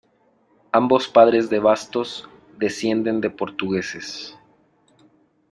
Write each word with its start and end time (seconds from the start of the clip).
Ambos 0.71 1.07
padres 1.07 1.47
de 1.51 1.59
Bastos, 1.59 2.27
descienden 2.57 3.21
de 3.21 3.29
portugueses. 3.29 4.35